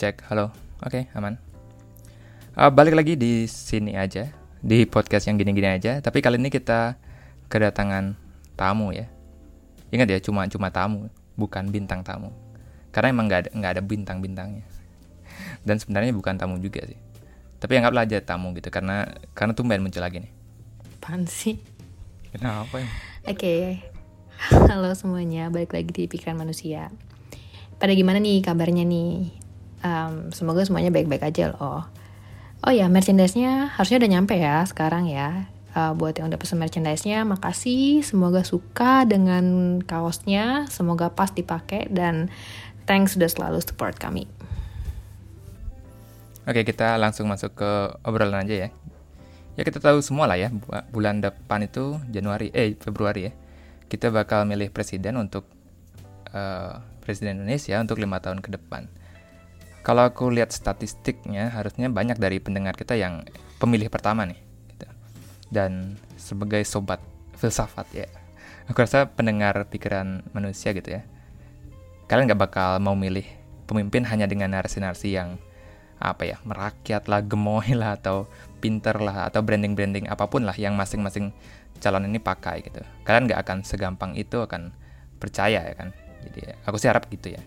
Cek, 0.00 0.32
halo. 0.32 0.48
Oke, 0.80 1.12
aman. 1.12 1.36
Uh, 2.56 2.72
balik 2.72 2.96
lagi 2.96 3.20
di 3.20 3.44
sini 3.44 4.00
aja, 4.00 4.32
di 4.64 4.88
podcast 4.88 5.28
yang 5.28 5.36
gini-gini 5.36 5.76
aja. 5.76 6.00
Tapi 6.00 6.24
kali 6.24 6.40
ini 6.40 6.48
kita 6.48 6.96
kedatangan 7.52 8.16
tamu 8.56 8.96
ya. 8.96 9.04
Ingat 9.92 10.08
ya, 10.08 10.18
cuma 10.24 10.48
cuma 10.48 10.72
tamu, 10.72 11.12
bukan 11.36 11.68
bintang 11.68 12.00
tamu. 12.00 12.32
Karena 12.96 13.12
emang 13.12 13.28
nggak 13.28 13.40
ada 13.44 13.50
nggak 13.52 13.72
ada 13.76 13.82
bintang-bintangnya. 13.84 14.64
Dan 15.68 15.76
sebenarnya 15.76 16.16
bukan 16.16 16.32
tamu 16.40 16.56
juga 16.56 16.80
sih. 16.88 16.96
Tapi 17.60 17.76
anggaplah 17.76 18.08
aja 18.08 18.24
tamu 18.24 18.56
gitu, 18.56 18.72
karena 18.72 19.04
karena 19.36 19.52
tumben 19.52 19.84
muncul 19.84 20.00
lagi 20.00 20.24
nih. 20.24 20.32
Apaan 20.96 21.28
sih? 21.28 21.60
Kenapa 22.32 22.80
ya? 22.80 22.88
Oke, 23.28 23.84
halo 24.48 24.96
semuanya, 24.96 25.52
balik 25.52 25.76
lagi 25.76 25.92
di 25.92 26.08
Pikiran 26.08 26.40
Manusia. 26.40 26.88
Pada 27.76 27.92
gimana 27.92 28.16
nih 28.16 28.40
kabarnya 28.40 28.88
nih? 28.88 29.39
Um, 29.80 30.28
semoga 30.36 30.60
semuanya 30.60 30.92
baik-baik 30.92 31.24
aja 31.24 31.56
loh. 31.56 31.88
Oh 32.60 32.72
ya, 32.72 32.92
merchandise-nya 32.92 33.72
harusnya 33.72 34.04
udah 34.04 34.10
nyampe 34.12 34.36
ya 34.36 34.60
sekarang 34.68 35.08
ya. 35.08 35.48
Uh, 35.72 35.96
buat 35.96 36.12
yang 36.18 36.28
udah 36.28 36.36
pesen 36.36 36.60
merchandise-nya, 36.60 37.24
makasih. 37.24 38.04
Semoga 38.04 38.44
suka 38.44 39.08
dengan 39.08 39.78
kaosnya, 39.80 40.68
semoga 40.68 41.08
pas 41.08 41.32
dipakai 41.32 41.88
dan 41.88 42.28
thanks 42.84 43.16
sudah 43.16 43.32
selalu 43.32 43.64
support 43.64 43.96
kami. 43.96 44.28
Oke, 46.44 46.66
kita 46.68 47.00
langsung 47.00 47.30
masuk 47.30 47.56
ke 47.56 47.70
obrolan 48.04 48.44
aja 48.44 48.68
ya. 48.68 48.68
Ya 49.56 49.62
kita 49.64 49.80
tahu 49.80 50.04
semua 50.04 50.28
lah 50.28 50.36
ya, 50.36 50.52
bulan 50.92 51.24
depan 51.24 51.64
itu 51.64 51.96
Januari, 52.12 52.52
eh 52.52 52.76
Februari 52.76 53.30
ya. 53.30 53.32
Kita 53.88 54.12
bakal 54.12 54.44
milih 54.44 54.68
presiden 54.68 55.16
untuk 55.16 55.48
uh, 56.36 56.82
presiden 57.00 57.40
Indonesia 57.40 57.80
untuk 57.80 57.96
lima 57.96 58.20
tahun 58.20 58.44
ke 58.44 58.52
depan 58.52 58.99
kalau 59.80 60.04
aku 60.04 60.28
lihat 60.28 60.52
statistiknya 60.52 61.48
harusnya 61.48 61.88
banyak 61.88 62.20
dari 62.20 62.36
pendengar 62.36 62.76
kita 62.76 63.00
yang 63.00 63.24
pemilih 63.56 63.88
pertama 63.88 64.28
nih 64.28 64.40
gitu. 64.76 64.86
dan 65.48 65.96
sebagai 66.20 66.60
sobat 66.68 67.00
filsafat 67.40 67.88
ya. 67.96 68.08
Aku 68.68 68.76
rasa 68.84 69.08
pendengar 69.08 69.66
pikiran 69.72 70.22
manusia 70.36 70.76
gitu 70.76 71.00
ya. 71.00 71.02
Kalian 72.06 72.28
nggak 72.28 72.40
bakal 72.40 72.70
mau 72.78 72.92
milih 72.92 73.24
pemimpin 73.64 74.04
hanya 74.04 74.28
dengan 74.28 74.52
narasi-narasi 74.52 75.16
yang 75.16 75.40
apa 76.00 76.24
ya 76.24 76.36
merakyat 76.48 77.12
lah 77.12 77.20
gemoy 77.20 77.76
lah 77.76 77.96
atau 78.00 78.24
pinter 78.60 78.96
lah 79.00 79.28
atau 79.28 79.44
branding-branding 79.44 80.08
apa 80.08 80.28
pun 80.32 80.48
lah 80.48 80.56
yang 80.56 80.72
masing-masing 80.76 81.32
calon 81.80 82.04
ini 82.04 82.20
pakai 82.20 82.60
gitu. 82.62 82.84
Kalian 83.08 83.32
nggak 83.32 83.40
akan 83.48 83.58
segampang 83.64 84.12
itu 84.12 84.44
akan 84.44 84.76
percaya 85.16 85.64
ya 85.64 85.74
kan. 85.74 85.96
Jadi 86.20 86.52
aku 86.68 86.76
sih 86.76 86.88
harap 86.92 87.08
gitu 87.08 87.32
ya 87.32 87.40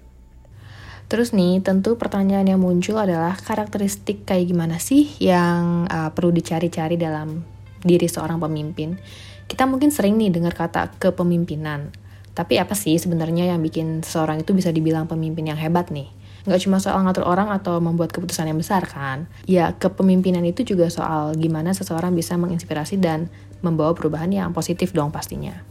Terus 1.14 1.30
nih, 1.30 1.62
tentu 1.62 1.94
pertanyaan 1.94 2.50
yang 2.50 2.58
muncul 2.58 2.98
adalah 2.98 3.38
karakteristik 3.38 4.26
kayak 4.26 4.50
gimana 4.50 4.82
sih 4.82 5.14
yang 5.22 5.86
uh, 5.86 6.10
perlu 6.10 6.34
dicari-cari 6.34 6.98
dalam 6.98 7.46
diri 7.86 8.10
seorang 8.10 8.42
pemimpin. 8.42 8.98
Kita 9.46 9.70
mungkin 9.70 9.94
sering 9.94 10.18
nih 10.18 10.34
dengar 10.34 10.58
kata 10.58 10.98
kepemimpinan. 10.98 11.94
Tapi 12.34 12.58
apa 12.58 12.74
sih 12.74 12.98
sebenarnya 12.98 13.46
yang 13.46 13.62
bikin 13.62 14.02
seseorang 14.02 14.42
itu 14.42 14.58
bisa 14.58 14.74
dibilang 14.74 15.06
pemimpin 15.06 15.54
yang 15.54 15.60
hebat 15.62 15.94
nih? 15.94 16.10
Nggak 16.50 16.66
cuma 16.66 16.82
soal 16.82 17.06
ngatur 17.06 17.30
orang 17.30 17.54
atau 17.54 17.78
membuat 17.78 18.10
keputusan 18.10 18.50
yang 18.50 18.58
besar 18.58 18.82
kan? 18.90 19.30
Ya, 19.46 19.78
kepemimpinan 19.78 20.42
itu 20.50 20.66
juga 20.66 20.90
soal 20.90 21.38
gimana 21.38 21.78
seseorang 21.78 22.18
bisa 22.18 22.42
menginspirasi 22.42 22.98
dan 22.98 23.30
membawa 23.62 23.94
perubahan 23.94 24.34
yang 24.34 24.50
positif 24.50 24.98
dong 24.98 25.14
pastinya. 25.14 25.62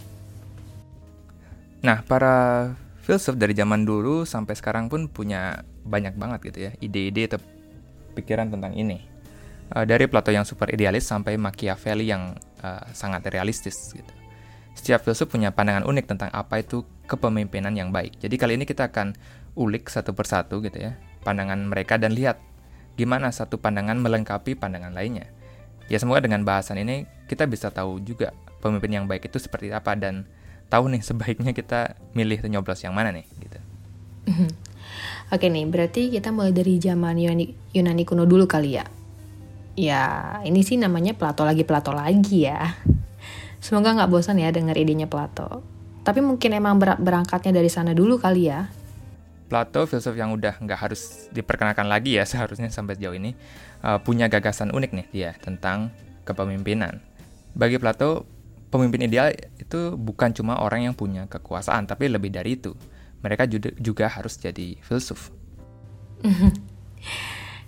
Nah, 1.82 1.98
para 2.06 2.70
filsuf 3.02 3.34
dari 3.34 3.52
zaman 3.52 3.82
dulu 3.82 4.22
sampai 4.22 4.54
sekarang 4.54 4.86
pun 4.86 5.10
punya 5.10 5.66
banyak 5.82 6.14
banget 6.14 6.38
gitu 6.54 6.58
ya 6.66 6.72
ide-ide 6.78 7.34
atau 7.34 7.40
pikiran 8.14 8.48
tentang 8.48 8.72
ini. 8.78 9.02
Uh, 9.72 9.88
dari 9.88 10.04
Plato 10.06 10.30
yang 10.30 10.44
super 10.46 10.68
idealis 10.70 11.08
sampai 11.08 11.34
Machiavelli 11.40 12.06
yang 12.08 12.38
uh, 12.62 12.84
sangat 12.94 13.26
realistis 13.32 13.90
gitu. 13.90 14.12
Setiap 14.72 15.04
filsuf 15.04 15.28
punya 15.28 15.52
pandangan 15.52 15.84
unik 15.84 16.06
tentang 16.08 16.30
apa 16.32 16.62
itu 16.62 16.86
kepemimpinan 17.04 17.74
yang 17.76 17.92
baik. 17.92 18.16
Jadi 18.22 18.34
kali 18.40 18.52
ini 18.56 18.64
kita 18.64 18.88
akan 18.88 19.12
ulik 19.58 19.90
satu 19.92 20.16
persatu 20.16 20.64
gitu 20.64 20.80
ya 20.80 20.96
pandangan 21.22 21.70
mereka 21.70 21.96
dan 21.96 22.12
lihat 22.12 22.42
gimana 22.98 23.32
satu 23.32 23.56
pandangan 23.56 23.96
melengkapi 23.96 24.58
pandangan 24.58 24.92
lainnya. 24.92 25.30
Ya 25.88 25.96
semoga 25.96 26.20
dengan 26.20 26.44
bahasan 26.44 26.82
ini 26.82 27.08
kita 27.30 27.48
bisa 27.48 27.72
tahu 27.72 28.02
juga 28.02 28.34
pemimpin 28.60 29.02
yang 29.02 29.04
baik 29.08 29.30
itu 29.32 29.40
seperti 29.40 29.72
apa 29.72 29.96
dan 29.96 30.28
tahu 30.72 30.88
nih 30.88 31.04
sebaiknya 31.04 31.52
kita 31.52 32.00
milih 32.16 32.40
nyoblos 32.48 32.80
yang 32.80 32.96
mana 32.96 33.12
nih 33.12 33.28
gitu. 33.44 33.58
Oke 35.32 35.48
nih, 35.48 35.64
berarti 35.68 36.12
kita 36.12 36.28
mulai 36.28 36.52
dari 36.52 36.76
zaman 36.76 37.16
Yunani, 37.16 37.52
Yunani 37.72 38.04
kuno 38.04 38.24
dulu 38.28 38.44
kali 38.44 38.76
ya. 38.76 38.84
Ya, 39.72 40.04
ini 40.44 40.60
sih 40.60 40.76
namanya 40.76 41.16
Plato 41.16 41.48
lagi 41.48 41.64
Plato 41.64 41.96
lagi 41.96 42.44
ya. 42.44 42.76
Semoga 43.64 43.96
nggak 43.96 44.12
bosan 44.12 44.36
ya 44.36 44.52
dengar 44.52 44.76
idenya 44.76 45.08
Plato. 45.08 45.64
Tapi 46.04 46.20
mungkin 46.20 46.52
emang 46.52 46.76
ber 46.76 47.00
berangkatnya 47.00 47.56
dari 47.56 47.72
sana 47.72 47.96
dulu 47.96 48.20
kali 48.20 48.52
ya. 48.52 48.68
Plato, 49.48 49.88
filsuf 49.88 50.12
yang 50.16 50.36
udah 50.36 50.60
nggak 50.60 50.80
harus 50.80 51.32
diperkenalkan 51.32 51.88
lagi 51.88 52.20
ya 52.20 52.28
seharusnya 52.32 52.68
sampai 52.68 53.00
sejauh 53.00 53.16
ini, 53.16 53.32
uh, 53.80 54.00
punya 54.04 54.28
gagasan 54.28 54.68
unik 54.68 54.90
nih 54.92 55.06
dia 55.08 55.30
tentang 55.40 55.88
kepemimpinan. 56.28 57.00
Bagi 57.56 57.80
Plato, 57.80 58.28
pemimpin 58.72 59.04
ideal 59.04 59.36
itu 59.60 59.92
bukan 60.00 60.32
cuma 60.32 60.56
orang 60.64 60.88
yang 60.88 60.94
punya 60.96 61.28
kekuasaan, 61.28 61.84
tapi 61.84 62.08
lebih 62.08 62.32
dari 62.32 62.56
itu. 62.56 62.72
Mereka 63.20 63.46
juga, 63.78 64.08
harus 64.08 64.40
jadi 64.40 64.80
filsuf. 64.80 65.28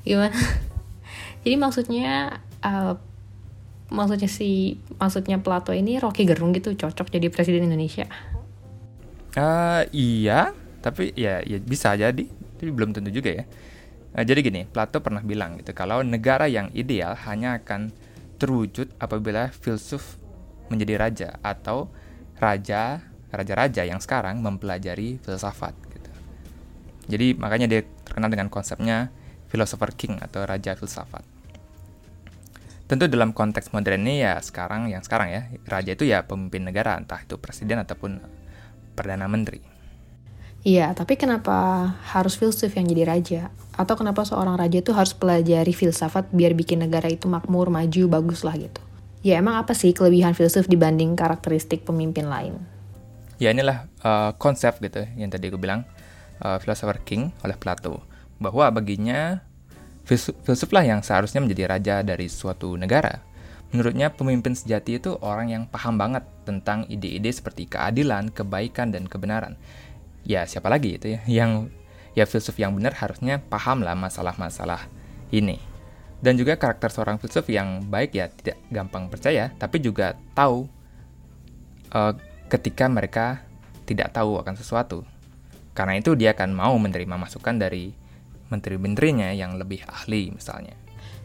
Gimana? 0.03 0.35
Jadi 1.45 1.61
maksudnya 1.61 2.41
uh, 2.65 2.97
maksudnya 3.93 4.33
si 4.33 4.81
maksudnya 4.97 5.37
Plato 5.37 5.77
ini 5.77 6.01
Rocky 6.01 6.25
Gerung 6.25 6.57
gitu 6.57 6.73
cocok 6.73 7.13
jadi 7.13 7.29
presiden 7.29 7.69
Indonesia? 7.69 8.09
Uh, 9.37 9.85
iya, 9.93 10.57
tapi 10.81 11.13
ya, 11.13 11.45
ya 11.45 11.61
bisa 11.61 11.93
jadi, 12.01 12.25
tapi 12.57 12.71
belum 12.73 12.97
tentu 12.97 13.13
juga 13.13 13.29
ya. 13.29 13.45
Uh, 14.17 14.25
jadi 14.25 14.41
gini, 14.41 14.65
Plato 14.65 15.05
pernah 15.05 15.21
bilang 15.21 15.61
gitu 15.61 15.77
kalau 15.77 16.01
negara 16.01 16.49
yang 16.49 16.73
ideal 16.73 17.13
hanya 17.29 17.61
akan 17.61 17.93
terwujud 18.41 18.89
apabila 18.97 19.53
filsuf 19.53 20.17
menjadi 20.75 20.95
raja 20.99 21.29
atau 21.41 21.89
raja 22.43 23.01
raja-raja 23.31 23.83
yang 23.87 23.99
sekarang 23.99 24.43
mempelajari 24.43 25.23
filsafat 25.23 25.75
gitu. 25.95 26.11
Jadi 27.11 27.35
makanya 27.39 27.67
dia 27.67 27.81
terkenal 28.07 28.31
dengan 28.31 28.51
konsepnya 28.51 29.11
philosopher 29.51 29.95
king 29.95 30.19
atau 30.19 30.43
raja 30.47 30.75
filsafat. 30.75 31.23
Tentu 32.85 33.09
dalam 33.09 33.33
konteks 33.33 33.73
modern 33.73 34.05
ini 34.05 34.23
ya 34.23 34.37
sekarang 34.45 34.93
yang 34.93 35.01
sekarang 35.01 35.33
ya 35.33 35.43
raja 35.65 35.97
itu 35.97 36.05
ya 36.05 36.23
pemimpin 36.27 36.69
negara 36.69 37.01
entah 37.01 37.23
itu 37.23 37.41
presiden 37.41 37.81
ataupun 37.81 38.21
perdana 38.93 39.25
menteri. 39.25 39.75
Iya, 40.65 40.97
tapi 40.97 41.21
kenapa 41.21 41.93
harus 42.09 42.41
filsuf 42.41 42.73
yang 42.73 42.89
jadi 42.89 43.05
raja? 43.05 43.43
Atau 43.77 44.01
kenapa 44.01 44.25
seorang 44.25 44.57
raja 44.57 44.81
itu 44.81 44.97
harus 44.97 45.13
pelajari 45.13 45.77
filsafat 45.77 46.33
biar 46.33 46.57
bikin 46.57 46.81
negara 46.81 47.05
itu 47.13 47.29
makmur, 47.29 47.69
maju, 47.69 48.09
bagus 48.09 48.41
lah 48.49 48.57
gitu? 48.57 48.81
Ya 49.25 49.41
emang 49.41 49.57
apa 49.57 49.73
sih 49.73 49.97
kelebihan 49.97 50.37
filsuf 50.37 50.69
dibanding 50.69 51.17
karakteristik 51.17 51.89
pemimpin 51.89 52.29
lain? 52.29 52.61
Ya 53.41 53.57
inilah 53.57 53.89
uh, 54.05 54.37
konsep 54.37 54.77
gitu 54.85 55.01
yang 55.17 55.33
tadi 55.33 55.49
aku 55.49 55.57
bilang 55.57 55.89
uh, 56.45 56.61
philosopher 56.61 57.01
king 57.01 57.33
oleh 57.41 57.57
Plato 57.57 58.05
bahwa 58.37 58.69
baginya 58.69 59.41
filsuf, 60.05 60.37
filsuflah 60.45 60.85
yang 60.85 61.01
seharusnya 61.01 61.41
menjadi 61.41 61.73
raja 61.73 61.95
dari 62.05 62.29
suatu 62.29 62.77
negara. 62.77 63.25
Menurutnya 63.73 64.13
pemimpin 64.13 64.53
sejati 64.53 65.01
itu 65.01 65.17
orang 65.25 65.49
yang 65.49 65.65
paham 65.73 65.97
banget 65.97 66.29
tentang 66.45 66.85
ide-ide 66.93 67.33
seperti 67.33 67.65
keadilan, 67.65 68.29
kebaikan 68.29 68.93
dan 68.93 69.09
kebenaran. 69.09 69.57
Ya 70.29 70.45
siapa 70.45 70.69
lagi 70.69 71.01
itu 71.01 71.17
ya 71.17 71.21
yang 71.25 71.73
ya 72.13 72.29
filsuf 72.29 72.61
yang 72.61 72.77
benar 72.77 72.93
harusnya 72.93 73.41
paham 73.41 73.81
lah 73.81 73.97
masalah-masalah 73.97 74.85
ini. 75.33 75.74
Dan 76.25 76.41
juga 76.41 76.57
karakter 76.57 76.89
seorang 76.89 77.21
filsuf 77.21 77.45
yang 77.53 77.85
baik 77.85 78.17
ya 78.17 78.33
tidak 78.33 78.57
gampang 78.73 79.13
percaya, 79.13 79.53
tapi 79.61 79.77
juga 79.85 80.17
tahu 80.33 80.65
uh, 81.93 82.17
ketika 82.49 82.89
mereka 82.89 83.45
tidak 83.85 84.17
tahu 84.17 84.41
akan 84.41 84.57
sesuatu. 84.57 85.05
Karena 85.77 86.01
itu 86.01 86.17
dia 86.17 86.33
akan 86.33 86.57
mau 86.57 86.73
menerima 86.81 87.21
masukan 87.21 87.61
dari 87.61 87.93
menteri-menterinya 88.49 89.37
yang 89.37 89.61
lebih 89.61 89.85
ahli 89.85 90.33
misalnya. 90.33 90.73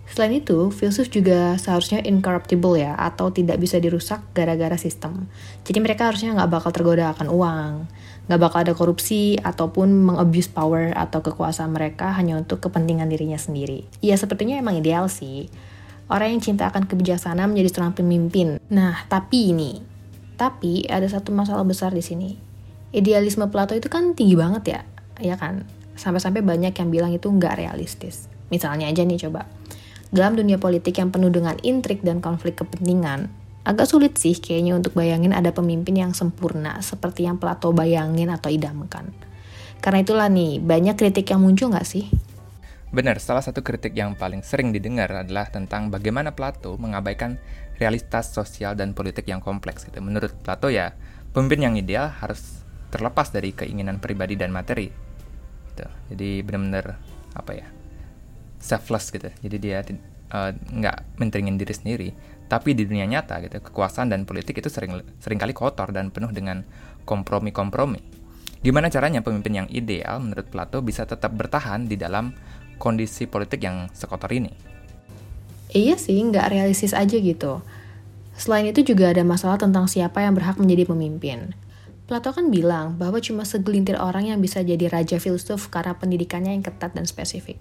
Selain 0.10 0.34
itu, 0.42 0.74
filsuf 0.74 1.08
juga 1.14 1.54
seharusnya 1.62 2.02
incorruptible 2.02 2.82
ya, 2.82 2.98
atau 2.98 3.30
tidak 3.30 3.62
bisa 3.62 3.78
dirusak 3.78 4.26
gara-gara 4.34 4.74
sistem. 4.74 5.30
Jadi 5.62 5.80
mereka 5.80 6.10
harusnya 6.10 6.34
nggak 6.34 6.50
bakal 6.50 6.74
tergoda 6.74 7.14
akan 7.14 7.30
uang, 7.30 7.72
nggak 8.30 8.42
bakal 8.46 8.62
ada 8.62 8.74
korupsi 8.78 9.42
ataupun 9.42 10.06
mengabuse 10.06 10.54
power 10.54 10.94
atau 10.94 11.26
kekuasaan 11.26 11.74
mereka 11.74 12.14
hanya 12.14 12.38
untuk 12.38 12.62
kepentingan 12.62 13.10
dirinya 13.10 13.42
sendiri. 13.42 13.90
Ya 14.06 14.14
sepertinya 14.22 14.54
emang 14.62 14.78
ideal 14.78 15.10
sih. 15.10 15.50
Orang 16.06 16.38
yang 16.38 16.42
cinta 16.42 16.70
akan 16.70 16.86
kebijaksanaan 16.86 17.50
menjadi 17.50 17.70
seorang 17.74 17.98
pemimpin. 17.98 18.62
Nah, 18.70 19.02
tapi 19.10 19.50
ini, 19.50 19.82
tapi 20.38 20.86
ada 20.86 21.10
satu 21.10 21.34
masalah 21.34 21.66
besar 21.66 21.90
di 21.90 22.06
sini. 22.06 22.38
Idealisme 22.94 23.50
Plato 23.50 23.74
itu 23.74 23.90
kan 23.90 24.14
tinggi 24.14 24.38
banget 24.38 24.64
ya, 24.78 24.82
ya 25.22 25.36
kan? 25.38 25.66
Sampai-sampai 25.98 26.46
banyak 26.46 26.74
yang 26.74 26.90
bilang 26.94 27.12
itu 27.14 27.30
nggak 27.30 27.58
realistis. 27.58 28.30
Misalnya 28.54 28.90
aja 28.90 29.06
nih 29.06 29.26
coba. 29.26 29.50
Dalam 30.10 30.38
dunia 30.38 30.58
politik 30.58 30.98
yang 30.98 31.10
penuh 31.10 31.30
dengan 31.30 31.58
intrik 31.62 32.02
dan 32.02 32.22
konflik 32.22 32.58
kepentingan, 32.58 33.30
agak 33.68 33.88
sulit 33.88 34.16
sih 34.16 34.38
kayaknya 34.38 34.76
untuk 34.76 34.96
bayangin 34.96 35.36
ada 35.36 35.52
pemimpin 35.52 35.96
yang 35.96 36.12
sempurna 36.16 36.80
seperti 36.80 37.28
yang 37.28 37.42
Plato 37.42 37.72
bayangin 37.76 38.32
atau 38.32 38.52
idamkan. 38.52 39.12
Karena 39.80 40.04
itulah 40.04 40.28
nih, 40.28 40.60
banyak 40.60 40.96
kritik 41.00 41.32
yang 41.32 41.40
muncul 41.40 41.72
nggak 41.72 41.88
sih? 41.88 42.12
Benar, 42.90 43.22
salah 43.22 43.46
satu 43.46 43.62
kritik 43.62 43.96
yang 43.96 44.18
paling 44.18 44.44
sering 44.44 44.76
didengar 44.76 45.08
adalah 45.12 45.48
tentang 45.48 45.88
bagaimana 45.88 46.36
Plato 46.36 46.76
mengabaikan 46.76 47.40
realitas 47.80 48.36
sosial 48.36 48.76
dan 48.76 48.92
politik 48.92 49.30
yang 49.30 49.40
kompleks. 49.40 49.88
Gitu. 49.88 50.04
Menurut 50.04 50.36
Plato 50.44 50.68
ya, 50.68 50.92
pemimpin 51.32 51.70
yang 51.70 51.76
ideal 51.80 52.12
harus 52.12 52.60
terlepas 52.90 53.30
dari 53.30 53.54
keinginan 53.54 54.02
pribadi 54.02 54.34
dan 54.34 54.50
materi 54.50 55.10
gitu 55.80 55.88
jadi 56.12 56.30
benar-benar 56.44 56.86
apa 57.38 57.52
ya 57.56 57.68
selfless 58.60 59.14
gitu 59.14 59.30
jadi 59.40 59.58
dia 59.62 59.78
uh, 60.34 60.52
nggak 60.54 61.20
menteringin 61.22 61.58
diri 61.60 61.74
sendiri 61.74 62.10
tapi 62.50 62.74
di 62.74 62.86
dunia 62.90 63.06
nyata 63.06 63.46
gitu 63.46 63.62
kekuasaan 63.62 64.10
dan 64.10 64.26
politik 64.26 64.58
itu 64.58 64.70
sering 64.74 65.06
sering 65.22 65.38
kali 65.38 65.54
kotor 65.54 65.94
dan 65.94 66.10
penuh 66.10 66.34
dengan 66.34 66.66
kompromi-kompromi 67.06 68.02
gimana 68.66 68.90
caranya 68.90 69.22
pemimpin 69.22 69.66
yang 69.66 69.68
ideal 69.70 70.20
menurut 70.20 70.50
Plato 70.50 70.82
bisa 70.82 71.06
tetap 71.06 71.32
bertahan 71.38 71.86
di 71.86 71.96
dalam 71.96 72.34
kondisi 72.82 73.30
politik 73.30 73.62
yang 73.62 73.88
sekotor 73.94 74.34
ini 74.34 74.52
iya 75.76 75.96
sih 75.96 76.18
nggak 76.18 76.50
realistis 76.50 76.98
aja 76.98 77.16
gitu 77.16 77.62
Selain 78.40 78.64
itu 78.64 78.88
juga 78.88 79.12
ada 79.12 79.20
masalah 79.28 79.60
tentang 79.60 79.92
siapa 79.92 80.24
yang 80.24 80.32
berhak 80.32 80.56
menjadi 80.56 80.88
pemimpin. 80.88 81.52
Plato 82.08 82.32
kan 82.32 82.48
bilang 82.48 82.96
bahwa 82.96 83.20
cuma 83.20 83.44
segelintir 83.44 84.00
orang 84.00 84.32
yang 84.32 84.40
bisa 84.40 84.64
jadi 84.64 84.88
raja 84.88 85.20
filsuf 85.20 85.68
karena 85.68 86.00
pendidikannya 86.00 86.56
yang 86.56 86.64
ketat 86.64 86.96
dan 86.96 87.04
spesifik. 87.04 87.60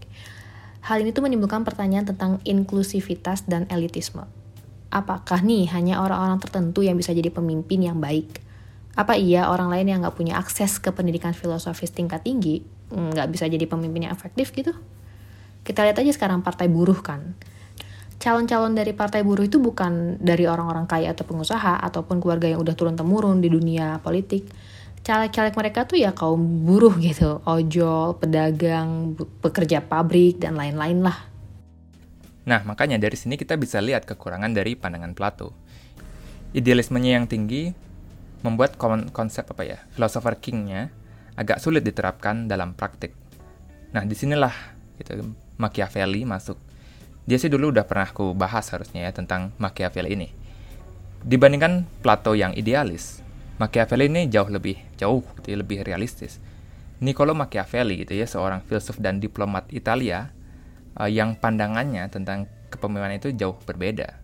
Hal 0.88 1.05
ini 1.05 1.12
tuh 1.12 1.20
menimbulkan 1.20 1.69
pertanyaan 1.69 2.08
tentang 2.08 2.40
inklusivitas 2.49 3.44
dan 3.44 3.69
elitisme. 3.69 4.25
Apakah 4.88 5.44
nih 5.44 5.69
hanya 5.76 6.00
orang-orang 6.00 6.40
tertentu 6.40 6.81
yang 6.81 6.96
bisa 6.96 7.12
jadi 7.12 7.29
pemimpin 7.29 7.85
yang 7.85 8.00
baik? 8.00 8.40
Apa 8.96 9.20
iya 9.20 9.52
orang 9.52 9.69
lain 9.69 9.85
yang 9.93 10.00
nggak 10.00 10.17
punya 10.17 10.40
akses 10.40 10.81
ke 10.81 10.88
pendidikan 10.88 11.37
filosofis 11.37 11.93
tingkat 11.93 12.25
tinggi 12.25 12.64
nggak 12.88 13.29
bisa 13.29 13.44
jadi 13.44 13.69
pemimpin 13.69 14.08
yang 14.08 14.17
efektif 14.17 14.49
gitu? 14.56 14.73
Kita 15.61 15.85
lihat 15.85 16.00
aja 16.00 16.08
sekarang 16.08 16.40
partai 16.40 16.73
buruh 16.73 17.05
kan 17.05 17.37
calon-calon 18.19 18.75
dari 18.75 18.93
partai 18.93 19.23
buruh 19.23 19.46
itu 19.46 19.62
bukan 19.62 20.19
dari 20.19 20.44
orang-orang 20.50 20.90
kaya 20.90 21.14
atau 21.14 21.23
pengusaha 21.23 21.79
ataupun 21.79 22.19
keluarga 22.19 22.50
yang 22.50 22.58
udah 22.58 22.75
turun-temurun 22.75 23.38
di 23.38 23.49
dunia 23.49 24.02
politik. 24.02 24.50
Caleg-caleg 25.08 25.56
mereka 25.56 25.88
tuh 25.88 25.96
ya 25.96 26.12
kaum 26.12 26.69
buruh 26.69 26.93
gitu, 27.00 27.40
ojol, 27.49 28.20
pedagang, 28.20 29.16
pekerja 29.40 29.81
pabrik, 29.81 30.37
dan 30.37 30.52
lain-lain 30.52 31.00
lah. 31.00 31.16
Nah, 32.44 32.60
makanya 32.69 33.00
dari 33.00 33.16
sini 33.16 33.40
kita 33.40 33.56
bisa 33.56 33.81
lihat 33.81 34.05
kekurangan 34.05 34.52
dari 34.52 34.76
pandangan 34.76 35.16
Plato. 35.16 35.56
Idealismenya 36.52 37.16
yang 37.16 37.25
tinggi 37.25 37.72
membuat 38.44 38.76
konsep 39.16 39.49
apa 39.49 39.64
ya, 39.64 39.81
philosopher 39.96 40.37
kingnya 40.37 40.93
agak 41.40 41.56
sulit 41.64 41.88
diterapkan 41.88 42.44
dalam 42.44 42.76
praktik. 42.76 43.16
Nah, 43.96 44.04
di 44.04 44.12
sinilah 44.12 44.52
gitu, 45.00 45.25
Machiavelli 45.56 46.28
masuk 46.28 46.61
dia 47.28 47.37
sih 47.37 47.52
dulu 47.52 47.72
udah 47.72 47.84
pernah 47.84 48.08
aku 48.08 48.32
bahas 48.32 48.69
harusnya 48.72 49.04
ya 49.04 49.12
tentang 49.12 49.52
Machiavelli 49.61 50.16
ini. 50.16 50.28
Dibandingkan 51.25 51.84
Plato 52.00 52.32
yang 52.32 52.56
idealis, 52.56 53.25
Machiavelli 53.58 54.06
ini 54.06 54.22
jauh 54.31 54.46
lebih 54.46 54.78
jauh, 54.94 55.22
gitu, 55.43 55.55
ya, 55.55 55.56
lebih 55.58 55.82
realistis. 55.82 56.38
Niccolo 57.02 57.34
Machiavelli 57.34 58.06
gitu 58.06 58.14
ya, 58.14 58.26
seorang 58.26 58.62
filsuf 58.62 58.99
dan 59.02 59.19
diplomat 59.19 59.70
Italia 59.75 60.31
uh, 60.99 61.10
yang 61.10 61.34
pandangannya 61.38 62.06
tentang 62.10 62.46
kepemimpinan 62.70 63.19
itu 63.19 63.34
jauh 63.34 63.58
berbeda. 63.66 64.19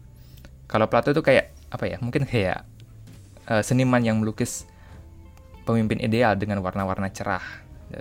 Kalau 0.70 0.86
Plato 0.86 1.10
itu 1.10 1.22
kayak 1.22 1.54
apa 1.70 1.84
ya? 1.86 1.96
Mungkin 1.98 2.26
kayak 2.26 2.62
uh, 3.50 3.62
seniman 3.62 4.02
yang 4.02 4.22
melukis 4.22 4.66
pemimpin 5.66 5.98
ideal 6.02 6.38
dengan 6.38 6.62
warna-warna 6.62 7.10
cerah. 7.10 7.42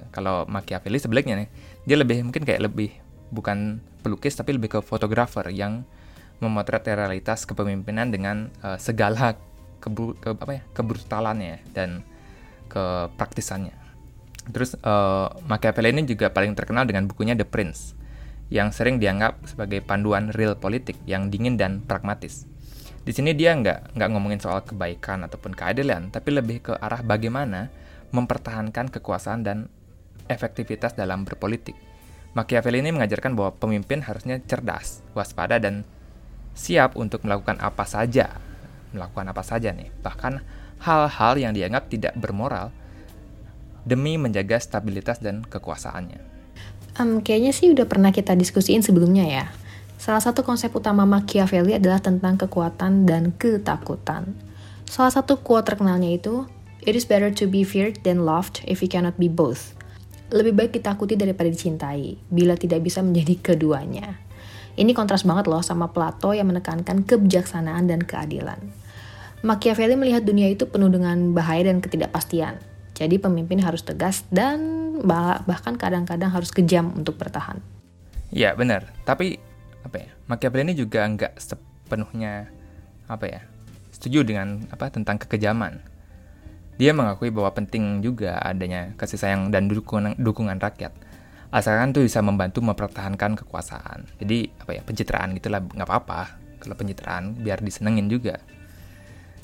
Kalau 0.09 0.49
Machiavelli 0.49 0.97
sebaliknya 0.97 1.45
nih, 1.45 1.49
dia 1.85 1.97
lebih 2.01 2.25
mungkin 2.25 2.41
kayak 2.41 2.65
lebih 2.65 2.89
bukan 3.29 3.77
pelukis 4.01 4.33
tapi 4.33 4.57
lebih 4.57 4.77
ke 4.77 4.79
fotografer 4.81 5.45
yang 5.53 5.85
memotret 6.41 6.85
realitas 6.91 7.45
kepemimpinan 7.45 8.09
dengan 8.09 8.49
uh, 8.65 8.75
segala 8.81 9.37
kebu 9.83 10.15
ke 10.23 10.31
apa 10.31 10.51
ya 10.55 10.63
kebrutalannya 10.71 11.59
dan 11.75 12.07
kepraktisannya. 12.71 13.75
Terus 14.47 14.79
uh, 14.83 15.31
Machiavelli 15.43 15.91
ini 15.99 16.03
juga 16.07 16.31
paling 16.31 16.55
terkenal 16.55 16.87
dengan 16.87 17.07
bukunya 17.07 17.35
The 17.35 17.47
Prince 17.47 17.95
yang 18.51 18.71
sering 18.71 18.99
dianggap 18.99 19.43
sebagai 19.47 19.83
panduan 19.83 20.31
real 20.31 20.55
politik 20.55 20.99
yang 21.03 21.27
dingin 21.27 21.59
dan 21.59 21.83
pragmatis. 21.83 22.47
Di 23.03 23.11
sini 23.11 23.35
dia 23.35 23.51
nggak 23.51 23.99
nggak 23.99 24.09
ngomongin 24.15 24.39
soal 24.39 24.63
kebaikan 24.63 25.27
ataupun 25.27 25.51
keadilan, 25.51 26.07
tapi 26.11 26.31
lebih 26.31 26.63
ke 26.63 26.73
arah 26.79 27.03
bagaimana 27.03 27.67
mempertahankan 28.15 28.87
kekuasaan 28.93 29.43
dan 29.43 29.67
efektivitas 30.31 30.95
dalam 30.95 31.27
berpolitik. 31.27 31.75
Machiavelli 32.33 32.81
ini 32.81 32.95
mengajarkan 32.95 33.35
bahwa 33.35 33.51
pemimpin 33.59 34.01
harusnya 34.01 34.39
cerdas, 34.41 35.03
waspada, 35.13 35.59
dan 35.59 35.85
siap 36.53 36.95
untuk 36.97 37.25
melakukan 37.27 37.59
apa 37.59 37.83
saja. 37.85 38.39
Melakukan 38.93 39.27
apa 39.33 39.41
saja 39.41 39.73
nih, 39.73 39.89
bahkan 40.05 40.45
hal-hal 40.79 41.33
yang 41.35 41.51
dianggap 41.51 41.89
tidak 41.89 42.13
bermoral 42.15 42.69
demi 43.83 44.15
menjaga 44.15 44.61
stabilitas 44.61 45.19
dan 45.19 45.43
kekuasaannya. 45.43 46.21
Um, 47.01 47.25
kayaknya 47.25 47.51
sih 47.51 47.73
udah 47.73 47.89
pernah 47.89 48.13
kita 48.13 48.37
diskusiin 48.37 48.85
sebelumnya 48.85 49.25
ya. 49.25 49.45
Salah 49.97 50.21
satu 50.21 50.45
konsep 50.45 50.69
utama 50.71 51.03
Machiavelli 51.09 51.75
adalah 51.75 51.99
tentang 51.99 52.37
kekuatan 52.37 53.09
dan 53.09 53.33
ketakutan. 53.33 54.37
Salah 54.85 55.09
satu 55.09 55.41
quote 55.41 55.73
terkenalnya 55.73 56.13
itu, 56.13 56.45
It 56.83 56.99
is 56.99 57.07
better 57.07 57.31
to 57.31 57.47
be 57.47 57.63
feared 57.63 58.03
than 58.03 58.27
loved 58.27 58.59
if 58.67 58.83
you 58.83 58.91
cannot 58.91 59.15
be 59.15 59.31
both 59.31 59.73
lebih 60.33 60.57
baik 60.57 60.71
ditakuti 60.73 61.13
daripada 61.13 61.45
dicintai, 61.45 62.17
bila 62.33 62.57
tidak 62.57 62.81
bisa 62.81 63.05
menjadi 63.05 63.53
keduanya. 63.53 64.17
Ini 64.73 64.89
kontras 64.97 65.21
banget 65.21 65.45
loh 65.45 65.61
sama 65.61 65.93
Plato 65.93 66.33
yang 66.33 66.49
menekankan 66.49 67.05
kebijaksanaan 67.05 67.85
dan 67.85 68.01
keadilan. 68.01 68.57
Machiavelli 69.43 69.99
melihat 69.99 70.23
dunia 70.23 70.47
itu 70.47 70.63
penuh 70.63 70.87
dengan 70.87 71.35
bahaya 71.35 71.67
dan 71.67 71.83
ketidakpastian. 71.83 72.63
Jadi 72.95 73.19
pemimpin 73.19 73.59
harus 73.59 73.83
tegas 73.83 74.23
dan 74.31 74.95
bahkan 75.45 75.75
kadang-kadang 75.75 76.31
harus 76.31 76.49
kejam 76.55 76.95
untuk 76.95 77.19
bertahan. 77.19 77.59
Ya 78.31 78.55
benar, 78.55 78.87
tapi 79.03 79.37
apa 79.83 80.07
ya? 80.07 80.09
Machiavelli 80.31 80.71
ini 80.71 80.75
juga 80.79 81.03
nggak 81.03 81.35
sepenuhnya 81.35 82.47
apa 83.11 83.25
ya? 83.27 83.41
Setuju 83.91 84.23
dengan 84.23 84.63
apa 84.71 84.87
tentang 84.87 85.19
kekejaman 85.19 85.93
dia 86.81 86.89
mengakui 86.89 87.29
bahwa 87.29 87.53
penting 87.53 88.01
juga 88.01 88.41
adanya 88.41 88.97
kasih 88.97 89.21
sayang 89.21 89.53
dan 89.53 89.69
dukungan, 89.69 90.17
dukungan 90.17 90.57
rakyat. 90.57 90.93
Asalkan 91.53 91.93
tuh 91.93 92.01
bisa 92.01 92.17
membantu 92.25 92.65
mempertahankan 92.65 93.37
kekuasaan. 93.37 94.09
Jadi 94.17 94.49
apa 94.57 94.71
ya 94.73 94.81
pencitraan 94.81 95.37
gitulah 95.37 95.61
nggak 95.61 95.85
apa-apa 95.85 96.21
kalau 96.57 96.73
pencitraan 96.73 97.37
biar 97.37 97.61
disenengin 97.61 98.09
juga. 98.09 98.41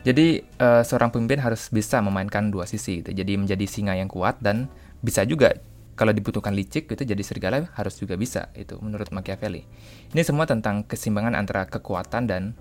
Jadi 0.04 0.40
uh, 0.64 0.82
seorang 0.82 1.12
pemimpin 1.12 1.44
harus 1.44 1.68
bisa 1.68 2.00
memainkan 2.00 2.48
dua 2.48 2.64
sisi 2.64 3.04
gitu. 3.04 3.12
Jadi 3.12 3.36
menjadi 3.36 3.66
singa 3.68 3.94
yang 4.00 4.08
kuat 4.08 4.40
dan 4.40 4.72
bisa 5.04 5.28
juga 5.28 5.60
kalau 6.00 6.16
dibutuhkan 6.16 6.56
licik 6.56 6.88
gitu 6.88 7.04
jadi 7.04 7.20
serigala 7.20 7.68
harus 7.76 8.00
juga 8.00 8.16
bisa 8.16 8.48
itu 8.56 8.80
menurut 8.80 9.12
Machiavelli. 9.12 9.68
Ini 10.16 10.24
semua 10.24 10.48
tentang 10.48 10.88
keseimbangan 10.88 11.36
antara 11.36 11.68
kekuatan 11.68 12.24
dan 12.24 12.56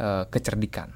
uh, 0.00 0.24
kecerdikan. 0.32 0.88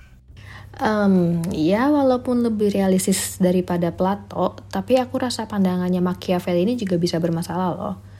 Um, 0.80 1.44
ya 1.52 1.92
walaupun 1.92 2.40
lebih 2.40 2.72
realistis 2.72 3.36
daripada 3.36 3.92
Plato, 3.92 4.56
tapi 4.72 4.96
aku 4.96 5.20
rasa 5.20 5.44
pandangannya 5.44 6.00
Machiavelli 6.00 6.64
ini 6.64 6.74
juga 6.80 6.96
bisa 6.96 7.20
bermasalah 7.20 7.68
loh. 7.76 8.11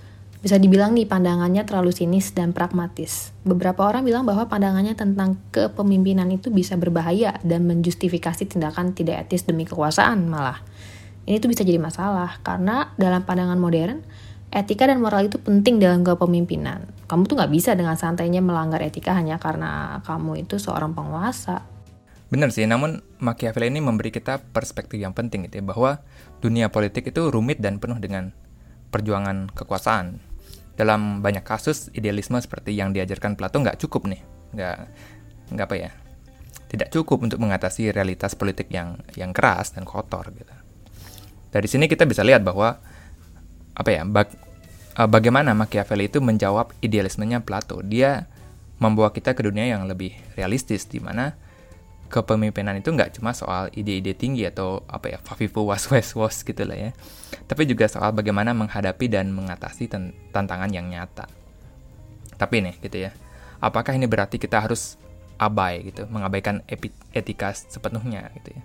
Bisa 0.42 0.58
dibilang 0.58 0.90
nih 0.99 1.06
pandangannya 1.06 1.62
terlalu 1.62 1.94
sinis 1.94 2.34
dan 2.34 2.50
pragmatis. 2.50 3.30
Beberapa 3.46 3.87
orang 3.87 4.02
bilang 4.02 4.26
bahwa 4.26 4.50
pandangannya 4.50 4.99
tentang 4.99 5.38
kepemimpinan 5.54 6.26
itu 6.34 6.50
bisa 6.50 6.75
berbahaya 6.75 7.38
dan 7.46 7.62
menjustifikasi 7.70 8.50
tindakan 8.50 8.90
tidak 8.90 9.30
etis 9.30 9.46
demi 9.46 9.62
kekuasaan 9.62 10.26
malah. 10.26 10.58
Ini 11.30 11.38
tuh 11.38 11.46
bisa 11.46 11.62
jadi 11.62 11.78
masalah 11.78 12.42
karena 12.42 12.90
dalam 12.99 13.22
pandangan 13.22 13.54
modern, 13.54 14.02
etika 14.50 14.90
dan 14.90 14.99
moral 14.99 15.30
itu 15.30 15.38
penting 15.38 15.78
dalam 15.78 16.02
kepemimpinan. 16.02 16.90
Kamu 17.06 17.22
tuh 17.30 17.38
nggak 17.38 17.52
bisa 17.54 17.78
dengan 17.78 17.94
santainya 17.94 18.42
melanggar 18.42 18.82
etika 18.82 19.14
hanya 19.14 19.38
karena 19.38 20.02
kamu 20.02 20.42
itu 20.42 20.58
seorang 20.58 20.90
penguasa. 20.90 21.62
Benar 22.34 22.50
sih, 22.50 22.66
namun 22.66 23.06
Machiavelli 23.22 23.78
ini 23.78 23.78
memberi 23.78 24.11
kita 24.11 24.42
perspektif 24.50 24.99
yang 24.99 25.14
penting 25.14 25.46
gitu 25.46 25.62
ya, 25.62 25.64
bahwa 25.70 26.02
dunia 26.42 26.66
politik 26.66 27.14
itu 27.14 27.30
rumit 27.30 27.62
dan 27.62 27.78
penuh 27.78 28.02
dengan 28.02 28.34
perjuangan 28.90 29.54
kekuasaan. 29.54 30.31
Dalam 30.82 31.22
banyak 31.22 31.46
kasus, 31.46 31.94
idealisme 31.94 32.42
seperti 32.42 32.74
yang 32.74 32.90
diajarkan 32.90 33.38
Plato 33.38 33.62
nggak 33.62 33.78
cukup 33.78 34.10
nih, 34.10 34.18
nggak 34.50 34.76
nggak 35.54 35.66
apa 35.70 35.76
ya, 35.78 35.90
tidak 36.66 36.90
cukup 36.90 37.22
untuk 37.22 37.38
mengatasi 37.38 37.94
realitas 37.94 38.34
politik 38.34 38.66
yang 38.74 38.98
yang 39.14 39.30
keras 39.30 39.78
dan 39.78 39.86
kotor 39.86 40.34
gitu. 40.34 40.50
Dari 41.54 41.68
sini 41.70 41.86
kita 41.86 42.02
bisa 42.02 42.26
lihat 42.26 42.42
bahwa 42.42 42.82
apa 43.78 43.90
ya 43.94 44.02
bag, 44.02 44.34
uh, 44.98 45.06
bagaimana 45.06 45.54
Machiavelli 45.54 46.10
itu 46.10 46.18
menjawab 46.18 46.74
idealismenya 46.82 47.46
Plato. 47.46 47.78
Dia 47.86 48.26
membawa 48.82 49.14
kita 49.14 49.38
ke 49.38 49.46
dunia 49.46 49.70
yang 49.70 49.86
lebih 49.86 50.18
realistis 50.34 50.90
di 50.90 50.98
mana 50.98 51.38
kepemimpinan 52.12 52.76
itu 52.76 52.92
nggak 52.92 53.16
cuma 53.16 53.33
soal 53.33 53.73
ide-ide 53.73 54.12
tinggi 54.12 54.45
atau 54.45 54.85
apa 54.85 55.16
ya 55.16 55.19
fafifu 55.25 55.64
was 55.64 55.88
was 55.88 56.12
was 56.12 56.37
gitu 56.45 56.69
lah 56.69 56.76
ya. 56.76 56.90
Tapi 57.49 57.64
juga 57.64 57.88
soal 57.88 58.12
bagaimana 58.12 58.52
menghadapi 58.52 59.09
dan 59.09 59.33
mengatasi 59.33 59.88
tantangan 60.28 60.69
yang 60.69 60.92
nyata. 60.92 61.25
Tapi 62.37 62.61
nih 62.61 62.76
gitu 62.85 63.09
ya. 63.09 63.16
Apakah 63.64 63.97
ini 63.97 64.04
berarti 64.04 64.37
kita 64.37 64.61
harus 64.61 65.00
abai 65.40 65.88
gitu 65.88 66.04
mengabaikan 66.12 66.61
etika 67.16 67.57
sepenuhnya 67.57 68.28
gitu 68.37 68.52
ya? 68.52 68.62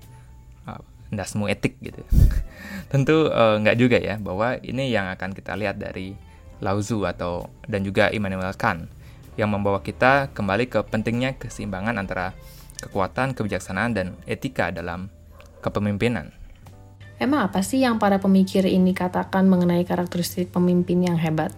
Nggak 1.08 1.28
semua 1.32 1.48
etik 1.48 1.80
gitu. 1.80 2.04
Tentu 2.92 3.32
uh, 3.32 3.56
nggak 3.64 3.78
juga 3.80 3.98
ya 4.04 4.20
bahwa 4.20 4.60
ini 4.60 4.92
yang 4.92 5.08
akan 5.08 5.32
kita 5.32 5.56
lihat 5.56 5.80
dari 5.80 6.12
Lao 6.60 6.82
atau 6.82 7.48
dan 7.70 7.86
juga 7.86 8.10
Immanuel 8.10 8.52
Kant 8.58 8.90
yang 9.38 9.54
membawa 9.54 9.86
kita 9.86 10.34
kembali 10.34 10.66
ke 10.66 10.82
pentingnya 10.90 11.38
keseimbangan 11.38 11.96
antara 12.02 12.34
kekuatan, 12.78 13.34
kebijaksanaan, 13.34 13.92
dan 13.94 14.08
etika 14.30 14.70
dalam 14.70 15.10
kepemimpinan. 15.62 16.32
Emang 17.18 17.50
apa 17.50 17.66
sih 17.66 17.82
yang 17.82 17.98
para 17.98 18.22
pemikir 18.22 18.62
ini 18.70 18.94
katakan 18.94 19.50
mengenai 19.50 19.82
karakteristik 19.82 20.54
pemimpin 20.54 21.02
yang 21.02 21.18
hebat? 21.18 21.50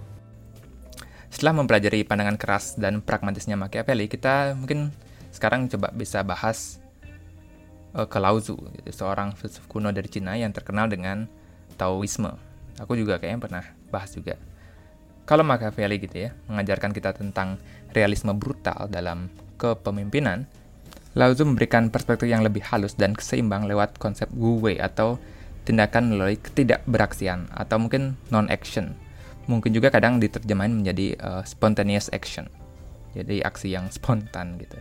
Setelah 1.27 1.59
mempelajari 1.59 2.07
pandangan 2.07 2.39
keras 2.39 2.79
dan 2.79 3.03
pragmatisnya 3.03 3.59
Machiavelli, 3.59 4.07
kita 4.07 4.55
mungkin 4.55 4.89
sekarang 5.35 5.67
coba 5.67 5.91
bisa 5.91 6.23
bahas 6.23 6.79
uh, 7.93 8.07
ke 8.07 8.17
Lao 8.17 8.39
Tzu, 8.39 8.55
seorang 8.89 9.35
filsuf 9.35 9.67
kuno 9.67 9.91
dari 9.91 10.07
Cina 10.07 10.39
yang 10.39 10.55
terkenal 10.55 10.87
dengan 10.87 11.27
Taoisme. 11.75 12.33
Aku 12.79 12.95
juga 12.95 13.19
kayaknya 13.19 13.39
pernah 13.43 13.65
bahas 13.91 14.15
juga. 14.15 14.39
Kalau 15.27 15.45
Machiavelli 15.45 16.01
gitu 16.01 16.25
ya, 16.25 16.33
mengajarkan 16.49 16.89
kita 16.95 17.13
tentang 17.13 17.61
realisme 17.93 18.33
brutal 18.33 18.89
dalam 18.89 19.29
kepemimpinan, 19.61 20.49
Lao 21.19 21.35
Tzu 21.35 21.43
memberikan 21.43 21.91
perspektif 21.91 22.31
yang 22.31 22.47
lebih 22.47 22.63
halus 22.71 22.95
dan 22.95 23.11
keseimbang 23.11 23.67
lewat 23.67 23.99
konsep 23.99 24.31
Wei 24.31 24.79
atau 24.79 25.19
tindakan 25.67 26.15
melalui 26.15 26.39
ketidakberaksian 26.39 27.51
atau 27.51 27.75
mungkin 27.75 28.15
non-action. 28.31 28.95
Mungkin 29.51 29.75
juga 29.75 29.91
kadang 29.91 30.23
diterjemahin 30.23 30.79
menjadi 30.79 31.19
uh, 31.19 31.43
spontaneous 31.43 32.07
action. 32.15 32.47
Jadi 33.19 33.43
aksi 33.43 33.67
yang 33.67 33.91
spontan 33.91 34.55
gitu. 34.63 34.79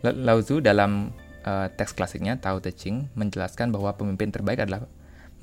Lao 0.00 0.40
Tzu 0.40 0.64
dalam 0.64 1.12
uh, 1.44 1.68
teks 1.68 1.92
klasiknya 1.92 2.40
Tao 2.40 2.56
Te 2.64 2.72
Ching 2.72 3.12
menjelaskan 3.12 3.68
bahwa 3.68 3.92
pemimpin 3.92 4.32
terbaik 4.32 4.64
adalah 4.64 4.88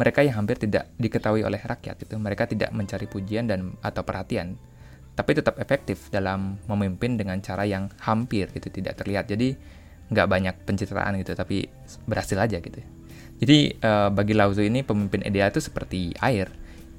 mereka 0.01 0.25
yang 0.25 0.41
hampir 0.41 0.57
tidak 0.57 0.89
diketahui 0.97 1.45
oleh 1.45 1.61
rakyat 1.61 2.09
itu. 2.09 2.17
Mereka 2.17 2.49
tidak 2.49 2.73
mencari 2.73 3.05
pujian 3.05 3.45
dan 3.45 3.77
atau 3.85 4.01
perhatian, 4.01 4.57
tapi 5.13 5.37
tetap 5.37 5.61
efektif 5.61 6.09
dalam 6.09 6.57
memimpin 6.65 7.21
dengan 7.21 7.37
cara 7.37 7.69
yang 7.69 7.93
hampir 8.01 8.49
itu 8.57 8.73
tidak 8.73 8.97
terlihat. 8.97 9.29
Jadi 9.29 9.76
nggak 10.07 10.27
banyak 10.27 10.55
pencitraan 10.63 11.19
gitu 11.19 11.35
tapi 11.35 11.67
berhasil 12.07 12.39
aja 12.39 12.59
gitu 12.59 12.79
jadi 13.37 13.77
uh, 13.85 14.09
bagi 14.09 14.33
Lao 14.33 14.49
Tzu 14.49 14.65
ini 14.65 14.81
pemimpin 14.81 15.21
ideal 15.21 15.53
itu 15.53 15.61
seperti 15.61 16.17
air 16.17 16.49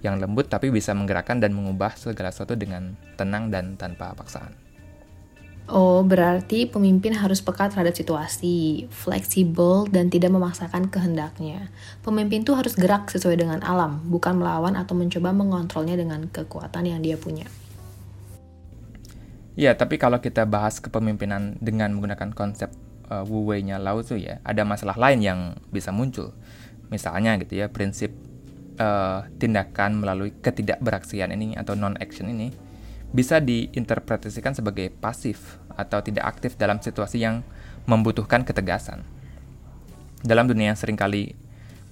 yang 0.06 0.22
lembut 0.22 0.46
tapi 0.46 0.70
bisa 0.70 0.94
menggerakkan 0.94 1.42
dan 1.42 1.50
mengubah 1.50 1.98
segala 1.98 2.30
sesuatu 2.30 2.54
dengan 2.54 2.94
tenang 3.18 3.50
dan 3.50 3.74
tanpa 3.74 4.14
paksaan. 4.14 4.54
Oh, 5.68 6.00
berarti 6.00 6.64
pemimpin 6.64 7.12
harus 7.12 7.44
peka 7.44 7.68
terhadap 7.68 7.92
situasi, 7.92 8.88
fleksibel, 8.88 9.84
dan 9.92 10.08
tidak 10.08 10.32
memaksakan 10.32 10.88
kehendaknya. 10.88 11.68
Pemimpin 12.00 12.40
tuh 12.40 12.56
harus 12.56 12.72
gerak 12.72 13.12
sesuai 13.12 13.36
dengan 13.36 13.60
alam, 13.60 14.00
bukan 14.08 14.40
melawan 14.40 14.80
atau 14.80 14.96
mencoba 14.96 15.28
mengontrolnya 15.36 16.00
dengan 16.00 16.24
kekuatan 16.32 16.88
yang 16.88 17.04
dia 17.04 17.20
punya. 17.20 17.44
Ya, 19.60 19.76
tapi 19.76 20.00
kalau 20.00 20.24
kita 20.24 20.48
bahas 20.48 20.80
kepemimpinan 20.80 21.60
dengan 21.60 21.92
menggunakan 21.92 22.32
konsep 22.32 22.72
uh, 23.10 23.24
Wu 23.26 23.48
Wei-nya 23.48 23.80
Lao 23.80 24.00
Tzu 24.04 24.16
ya, 24.20 24.40
ada 24.44 24.62
masalah 24.62 24.96
lain 24.96 25.20
yang 25.24 25.40
bisa 25.72 25.90
muncul. 25.90 26.32
Misalnya 26.88 27.36
gitu 27.40 27.58
ya, 27.58 27.68
prinsip 27.68 28.12
uh, 28.80 29.26
tindakan 29.36 30.00
melalui 30.00 30.32
ketidakberaksian 30.38 31.32
ini 31.34 31.58
atau 31.58 31.76
non-action 31.76 32.28
ini 32.30 32.48
bisa 33.08 33.40
diinterpretasikan 33.40 34.52
sebagai 34.52 34.92
pasif 34.92 35.56
atau 35.72 36.04
tidak 36.04 36.28
aktif 36.28 36.60
dalam 36.60 36.76
situasi 36.80 37.24
yang 37.24 37.40
membutuhkan 37.88 38.44
ketegasan. 38.44 39.00
Dalam 40.20 40.50
dunia 40.50 40.74
yang 40.74 40.78
sering 40.78 40.98
kali 40.98 41.32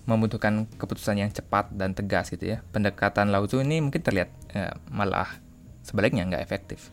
membutuhkan 0.07 0.69
keputusan 0.79 1.19
yang 1.19 1.31
cepat 1.33 1.73
dan 1.73 1.97
tegas 1.97 2.29
gitu 2.31 2.57
ya, 2.57 2.59
pendekatan 2.71 3.33
Lao 3.33 3.49
Tzu 3.49 3.65
ini 3.65 3.81
mungkin 3.81 4.03
terlihat 4.03 4.31
eh, 4.55 4.75
malah 4.93 5.41
sebaliknya 5.83 6.27
nggak 6.27 6.43
efektif. 6.43 6.91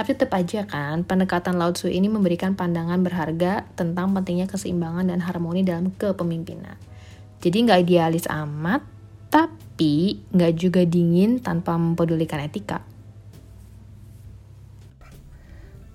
Tapi 0.00 0.16
tetap 0.16 0.32
aja 0.32 0.64
kan, 0.64 1.04
pendekatan 1.04 1.60
Lao 1.60 1.76
Tzu 1.76 1.92
ini 1.92 2.08
memberikan 2.08 2.56
pandangan 2.56 3.04
berharga 3.04 3.68
tentang 3.76 4.16
pentingnya 4.16 4.48
keseimbangan 4.48 5.12
dan 5.12 5.20
harmoni 5.20 5.60
dalam 5.60 5.92
kepemimpinan. 5.92 6.80
Jadi 7.44 7.68
nggak 7.68 7.84
idealis 7.84 8.24
amat, 8.32 8.80
tapi 9.28 10.24
nggak 10.32 10.56
juga 10.56 10.88
dingin 10.88 11.44
tanpa 11.44 11.76
mempedulikan 11.76 12.40
etika. 12.40 12.80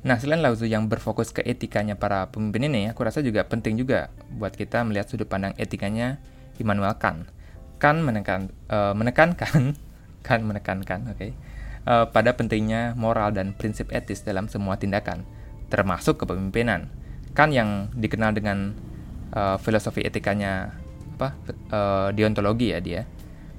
Nah, 0.05 0.21
selain 0.21 0.45
Lao 0.45 0.53
Tzu 0.53 0.69
yang 0.69 0.85
berfokus 0.85 1.33
ke 1.33 1.41
etikanya 1.41 1.97
para 1.97 2.29
pemimpin 2.29 2.69
ini, 2.69 2.93
aku 2.93 3.01
rasa 3.09 3.25
juga 3.25 3.41
penting 3.49 3.73
juga 3.73 4.13
buat 4.29 4.53
kita 4.53 4.85
melihat 4.85 5.09
sudut 5.09 5.25
pandang 5.25 5.57
etikanya 5.57 6.21
Immanuel 6.61 6.93
Kant. 7.01 7.25
Kant 7.81 8.05
menekan, 8.05 8.53
uh, 8.69 8.93
menekankan, 8.93 9.73
kan 10.29 10.45
menekankan, 10.45 11.09
oke, 11.09 11.17
okay, 11.17 11.33
uh, 11.85 12.05
pada 12.09 12.33
pentingnya 12.35 12.93
moral 12.97 13.31
dan 13.31 13.53
prinsip 13.55 13.89
etis 13.93 14.21
dalam 14.25 14.49
semua 14.51 14.75
tindakan, 14.77 15.23
termasuk 15.69 16.21
kepemimpinan. 16.21 16.91
Kan 17.37 17.55
yang 17.55 17.93
dikenal 17.95 18.35
dengan 18.35 18.73
uh, 19.33 19.57
filosofi 19.61 20.03
etikanya 20.03 20.75
apa 21.15 21.31
uh, 21.71 22.09
deontologi 22.11 22.75
ya 22.75 22.83
dia 22.83 23.07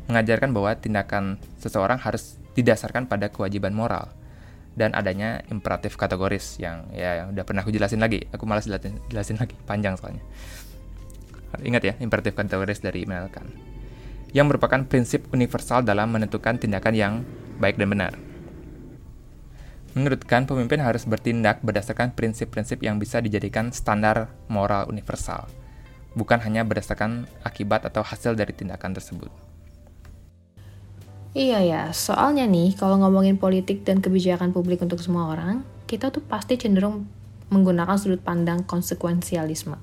mengajarkan 0.06 0.52
bahwa 0.52 0.76
tindakan 0.76 1.40
seseorang 1.56 1.96
harus 1.98 2.36
didasarkan 2.52 3.08
pada 3.10 3.32
kewajiban 3.32 3.74
moral 3.74 4.12
dan 4.76 4.92
adanya 4.92 5.40
imperatif 5.48 5.96
kategoris 5.96 6.60
yang 6.60 6.84
ya 6.92 7.32
udah 7.32 7.44
pernah 7.48 7.64
aku 7.64 7.72
jelasin 7.72 7.98
lagi. 7.98 8.28
Aku 8.28 8.44
malas 8.44 8.68
jelasin, 8.68 9.00
jelasin 9.08 9.40
lagi 9.40 9.56
panjang 9.64 9.96
soalnya. 9.96 10.20
Ingat 11.64 11.82
ya 11.82 11.94
imperatif 12.04 12.36
kategoris 12.36 12.84
dari 12.84 13.08
Immanuel 13.08 13.32
Kant. 13.32 13.48
Yang 14.36 14.46
merupakan 14.52 14.84
prinsip 14.84 15.24
universal 15.32 15.80
dalam 15.80 16.12
menentukan 16.12 16.60
tindakan 16.60 16.92
yang 16.92 17.12
baik 17.58 17.80
dan 17.80 17.88
benar. 17.92 18.12
Menurut 19.96 20.28
Kant, 20.28 20.44
pemimpin 20.44 20.76
harus 20.84 21.08
bertindak 21.08 21.64
berdasarkan 21.64 22.12
prinsip-prinsip 22.12 22.84
yang 22.84 23.00
bisa 23.00 23.16
dijadikan 23.24 23.72
standar 23.72 24.28
moral 24.52 24.84
universal, 24.92 25.48
bukan 26.12 26.36
hanya 26.44 26.68
berdasarkan 26.68 27.24
akibat 27.40 27.88
atau 27.88 28.04
hasil 28.04 28.36
dari 28.36 28.52
tindakan 28.52 28.92
tersebut. 28.92 29.32
Iya 31.32 31.60
ya, 31.64 31.82
soalnya 31.96 32.44
nih 32.44 32.76
kalau 32.76 33.00
ngomongin 33.00 33.40
politik 33.40 33.84
dan 33.88 34.04
kebijakan 34.04 34.52
publik 34.52 34.84
untuk 34.84 35.00
semua 35.00 35.32
orang, 35.32 35.64
kita 35.88 36.12
tuh 36.12 36.24
pasti 36.24 36.60
cenderung 36.60 37.08
menggunakan 37.48 37.96
sudut 37.96 38.20
pandang 38.20 38.64
konsekuensialisme 38.64 39.76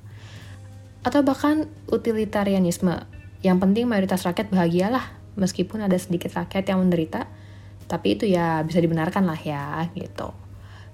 atau 1.03 1.19
bahkan 1.21 1.67
utilitarianisme. 1.91 3.05
Yang 3.43 3.57
penting 3.59 3.85
mayoritas 3.91 4.23
rakyat 4.23 4.47
bahagialah, 4.49 5.13
meskipun 5.35 5.83
ada 5.83 5.99
sedikit 5.99 6.31
rakyat 6.31 6.71
yang 6.71 6.79
menderita, 6.79 7.27
tapi 7.87 8.17
itu 8.17 8.29
ya 8.29 8.61
bisa 8.63 8.79
dibenarkan 8.79 9.27
lah 9.27 9.39
ya 9.39 9.87
gitu. 9.93 10.31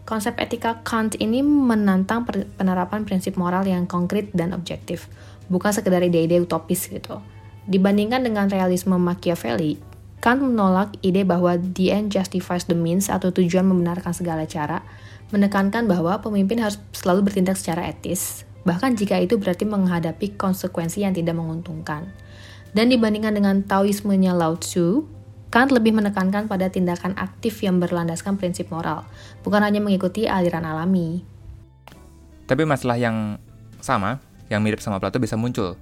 Konsep 0.09 0.41
etika 0.41 0.81
Kant 0.81 1.13
ini 1.21 1.45
menantang 1.45 2.25
penerapan 2.57 3.05
prinsip 3.05 3.37
moral 3.37 3.61
yang 3.69 3.85
konkret 3.85 4.33
dan 4.33 4.57
objektif, 4.57 5.05
bukan 5.53 5.69
sekedar 5.69 6.01
ide-ide 6.01 6.41
utopis 6.41 6.89
gitu. 6.89 7.21
Dibandingkan 7.69 8.25
dengan 8.25 8.49
realisme 8.49 8.97
Machiavelli, 8.97 9.77
Kant 10.17 10.41
menolak 10.41 10.97
ide 11.05 11.21
bahwa 11.21 11.55
the 11.55 11.93
end 11.93 12.09
justifies 12.09 12.65
the 12.65 12.73
means 12.73 13.05
atau 13.07 13.29
tujuan 13.29 13.69
membenarkan 13.69 14.09
segala 14.09 14.49
cara, 14.49 14.81
menekankan 15.29 15.85
bahwa 15.85 16.17
pemimpin 16.19 16.57
harus 16.57 16.81
selalu 16.89 17.29
bertindak 17.29 17.61
secara 17.61 17.85
etis, 17.85 18.49
bahkan 18.65 18.97
jika 18.97 19.21
itu 19.21 19.37
berarti 19.37 19.69
menghadapi 19.69 20.33
konsekuensi 20.35 21.05
yang 21.05 21.13
tidak 21.13 21.37
menguntungkan. 21.37 22.09
Dan 22.73 22.89
dibandingkan 22.89 23.37
dengan 23.37 23.61
Taoismenya 23.61 24.33
Lao 24.33 24.57
Tzu, 24.57 25.05
Kant 25.49 25.73
lebih 25.73 25.97
menekankan 25.97 26.45
pada 26.45 26.69
tindakan 26.69 27.17
aktif 27.17 27.65
yang 27.65 27.81
berlandaskan 27.81 28.37
prinsip 28.37 28.69
moral, 28.69 29.01
bukan 29.41 29.65
hanya 29.65 29.81
mengikuti 29.81 30.29
aliran 30.29 30.61
alami. 30.61 31.25
Tapi 32.45 32.69
masalah 32.69 33.01
yang 33.01 33.41
sama, 33.81 34.21
yang 34.53 34.61
mirip 34.61 34.77
sama 34.77 35.01
Plato 35.01 35.17
bisa 35.17 35.33
muncul 35.33 35.73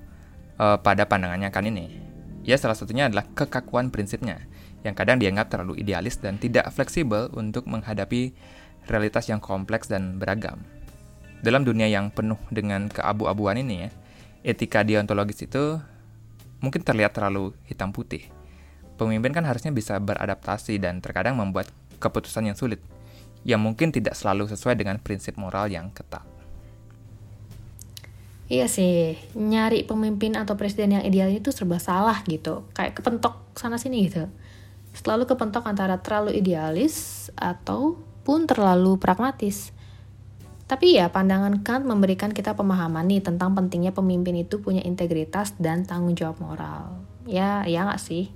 uh, 0.55 0.79
pada 0.79 1.03
pandangannya 1.03 1.51
Kant 1.51 1.67
ini. 1.67 1.99
Ya 2.47 2.55
salah 2.55 2.79
satunya 2.79 3.11
adalah 3.11 3.27
kekakuan 3.35 3.91
prinsipnya, 3.91 4.39
yang 4.87 4.95
kadang 4.95 5.19
dianggap 5.19 5.51
terlalu 5.51 5.83
idealis 5.83 6.15
dan 6.15 6.39
tidak 6.39 6.71
fleksibel 6.71 7.27
untuk 7.35 7.67
menghadapi 7.67 8.31
realitas 8.87 9.27
yang 9.27 9.43
kompleks 9.43 9.91
dan 9.91 10.15
beragam. 10.15 10.63
Dalam 11.43 11.67
dunia 11.67 11.91
yang 11.91 12.07
penuh 12.07 12.39
dengan 12.55 12.87
keabu-abuan 12.87 13.59
ini 13.59 13.83
ya, 13.83 13.89
etika 14.47 14.87
deontologis 14.87 15.43
itu 15.43 15.75
mungkin 16.63 16.87
terlihat 16.87 17.11
terlalu 17.11 17.51
hitam 17.67 17.91
putih 17.91 18.36
pemimpin 18.97 19.31
kan 19.31 19.45
harusnya 19.45 19.69
bisa 19.69 20.01
beradaptasi 20.01 20.81
dan 20.81 20.99
terkadang 20.99 21.37
membuat 21.37 21.69
keputusan 22.01 22.49
yang 22.49 22.57
sulit, 22.57 22.81
yang 23.45 23.61
mungkin 23.61 23.93
tidak 23.93 24.17
selalu 24.17 24.49
sesuai 24.49 24.75
dengan 24.75 24.97
prinsip 24.97 25.37
moral 25.37 25.69
yang 25.69 25.93
ketat. 25.93 26.25
Iya 28.47 28.71
sih, 28.71 29.19
nyari 29.35 29.83
pemimpin 29.83 30.39
atau 30.39 30.55
presiden 30.55 30.95
yang 30.95 31.03
ideal 31.03 31.27
itu 31.27 31.51
serba 31.51 31.83
salah 31.83 32.23
gitu. 32.31 32.63
Kayak 32.71 33.03
kepentok 33.03 33.43
sana-sini 33.59 34.07
gitu. 34.07 34.31
Selalu 34.95 35.27
kepentok 35.27 35.67
antara 35.67 35.99
terlalu 35.99 36.39
idealis 36.39 37.27
ataupun 37.35 38.47
terlalu 38.47 38.95
pragmatis. 38.95 39.75
Tapi 40.67 40.95
ya, 40.95 41.11
pandangan 41.11 41.63
Kant 41.63 41.87
memberikan 41.87 42.31
kita 42.31 42.55
pemahaman 42.55 43.07
nih 43.07 43.23
tentang 43.23 43.51
pentingnya 43.55 43.91
pemimpin 43.91 44.35
itu 44.35 44.59
punya 44.63 44.83
integritas 44.83 45.55
dan 45.59 45.83
tanggung 45.83 46.15
jawab 46.15 46.39
moral. 46.39 47.03
Ya, 47.27 47.67
ya 47.67 47.83
nggak 47.87 47.99
sih? 47.99 48.31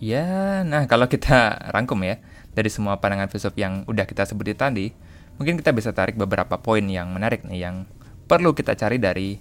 Ya, 0.00 0.64
nah 0.64 0.88
kalau 0.88 1.12
kita 1.12 1.52
rangkum 1.76 2.00
ya, 2.00 2.18
dari 2.56 2.72
semua 2.72 2.96
pandangan 2.98 3.28
filsuf 3.28 3.52
yang 3.60 3.84
udah 3.84 4.08
kita 4.08 4.24
sebutin 4.24 4.56
tadi, 4.56 4.96
mungkin 5.36 5.60
kita 5.60 5.76
bisa 5.76 5.92
tarik 5.92 6.16
beberapa 6.16 6.56
poin 6.56 6.82
yang 6.88 7.12
menarik 7.12 7.44
nih, 7.44 7.68
yang 7.68 7.84
perlu 8.24 8.56
kita 8.56 8.72
cari 8.80 8.96
dari 8.96 9.36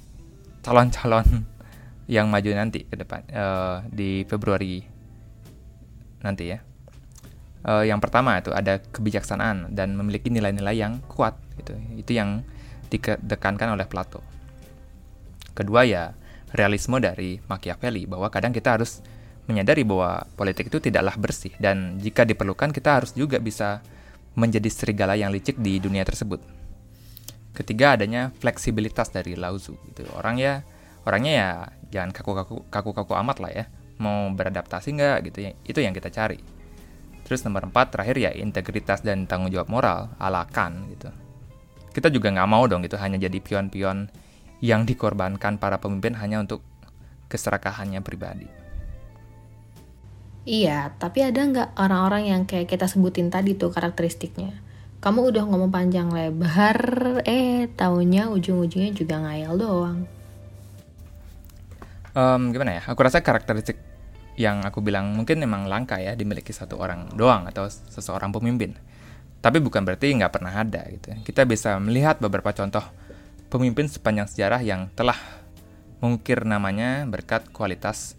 calon-calon 0.59 1.47
yang 2.15 2.27
maju 2.27 2.49
nanti 2.51 2.83
ke 2.83 2.99
depan 2.99 3.23
uh, 3.31 3.87
di 3.87 4.27
Februari 4.27 4.83
nanti 6.19 6.51
ya. 6.51 6.59
Uh, 7.59 7.83
yang 7.87 7.99
pertama 7.99 8.39
itu 8.39 8.51
ada 8.55 8.79
kebijaksanaan 8.79 9.71
dan 9.75 9.95
memiliki 9.95 10.27
nilai-nilai 10.27 10.75
yang 10.75 10.99
kuat 11.07 11.39
gitu. 11.55 11.71
Itu 11.95 12.11
yang 12.19 12.43
ditekankan 12.91 13.79
oleh 13.79 13.87
Plato. 13.87 14.19
Kedua 15.55 15.87
ya 15.87 16.11
realisme 16.51 16.99
dari 16.99 17.39
Machiavelli 17.47 18.09
bahwa 18.09 18.27
kadang 18.27 18.51
kita 18.51 18.79
harus 18.79 19.03
menyadari 19.49 19.81
bahwa 19.81 20.29
politik 20.37 20.69
itu 20.69 20.77
tidaklah 20.77 21.17
bersih 21.17 21.49
dan 21.57 21.97
jika 21.97 22.21
diperlukan 22.21 22.69
kita 22.69 23.01
harus 23.01 23.17
juga 23.17 23.41
bisa 23.41 23.81
menjadi 24.37 24.69
serigala 24.69 25.17
yang 25.17 25.33
licik 25.33 25.57
di 25.57 25.81
dunia 25.81 26.05
tersebut. 26.05 26.37
Ketiga 27.57 27.97
adanya 27.97 28.29
fleksibilitas 28.37 29.09
dari 29.09 29.33
Lauzu 29.33 29.75
gitu. 29.89 30.05
Orang 30.13 30.37
ya 30.37 30.61
orangnya 31.03 31.33
ya 31.33 31.49
jangan 31.89 32.13
kaku-kaku 32.13 32.69
kaku-kaku 32.69 33.13
amat 33.25 33.37
lah 33.41 33.51
ya. 33.51 33.65
Mau 33.99 34.31
beradaptasi 34.31 34.95
nggak 34.95 35.17
gitu 35.27 35.39
ya. 35.49 35.51
Itu 35.65 35.81
yang 35.81 35.91
kita 35.91 36.13
cari. 36.13 36.39
Terus 37.25 37.43
nomor 37.43 37.67
empat 37.67 37.91
terakhir 37.91 38.15
ya 38.21 38.31
integritas 38.37 39.03
dan 39.03 39.27
tanggung 39.27 39.51
jawab 39.51 39.67
moral 39.67 39.99
ala 40.21 40.45
Kan 40.47 40.87
gitu. 40.93 41.09
Kita 41.89 42.07
juga 42.13 42.31
nggak 42.31 42.49
mau 42.49 42.63
dong 42.69 42.85
gitu 42.85 42.95
hanya 43.01 43.17
jadi 43.17 43.41
pion-pion 43.41 44.07
yang 44.61 44.85
dikorbankan 44.87 45.59
para 45.59 45.81
pemimpin 45.81 46.15
hanya 46.15 46.39
untuk 46.39 46.63
keserakahannya 47.27 47.99
pribadi. 47.99 48.58
Iya, 50.49 50.97
tapi 50.97 51.21
ada 51.21 51.45
nggak 51.45 51.77
orang-orang 51.77 52.33
yang 52.33 52.41
kayak 52.49 52.73
kita 52.73 52.89
sebutin 52.89 53.29
tadi 53.29 53.53
tuh 53.53 53.69
karakteristiknya? 53.69 54.65
kamu 54.99 55.31
udah 55.31 55.43
ngomong 55.47 55.71
panjang 55.71 56.11
lebar, 56.11 56.79
eh 57.23 57.71
taunya 57.71 58.27
ujung-ujungnya 58.27 58.91
juga 58.91 59.23
ngayal 59.23 59.55
doang. 59.55 59.99
Um, 62.11 62.51
gimana 62.51 62.79
ya? 62.79 62.81
Aku 62.83 62.99
rasa 62.99 63.23
karakteristik 63.23 63.79
yang 64.35 64.67
aku 64.67 64.83
bilang 64.83 65.15
mungkin 65.15 65.39
memang 65.39 65.71
langka 65.71 66.03
ya 66.03 66.19
dimiliki 66.19 66.51
satu 66.51 66.75
orang 66.75 67.15
doang 67.15 67.47
atau 67.47 67.71
seseorang 67.71 68.35
pemimpin. 68.35 68.75
Tapi 69.39 69.63
bukan 69.63 69.87
berarti 69.87 70.11
nggak 70.19 70.35
pernah 70.35 70.51
ada 70.51 70.83
gitu. 70.91 71.15
Kita 71.23 71.47
bisa 71.47 71.79
melihat 71.79 72.19
beberapa 72.19 72.51
contoh 72.51 72.83
pemimpin 73.47 73.87
sepanjang 73.87 74.27
sejarah 74.27 74.59
yang 74.59 74.91
telah 74.99 75.15
mengukir 76.03 76.43
namanya 76.43 77.07
berkat 77.07 77.47
kualitas 77.55 78.18